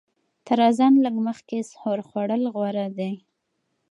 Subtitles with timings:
[0.45, 3.13] تر اذان لږ مخکې سحور خوړل غوره دي.